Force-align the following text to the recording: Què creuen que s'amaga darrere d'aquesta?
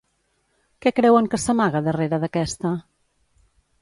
Què 0.85 0.93
creuen 1.01 1.29
que 1.33 1.39
s'amaga 1.43 1.83
darrere 1.89 2.19
d'aquesta? 2.25 2.77